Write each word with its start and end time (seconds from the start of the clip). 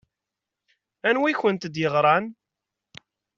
Anwi 1.07 1.27
i 1.31 1.33
kent-d-yeɣṛan? 1.41 2.25